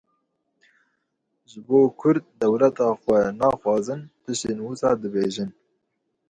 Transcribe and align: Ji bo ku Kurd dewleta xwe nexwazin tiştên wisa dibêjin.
Ji 1.49 1.57
bo 1.65 1.77
ku 1.85 1.89
Kurd 1.99 2.23
dewleta 2.39 2.85
xwe 3.01 3.17
nexwazin 3.39 4.01
tiştên 4.23 4.57
wisa 4.65 4.89
dibêjin. 5.01 5.49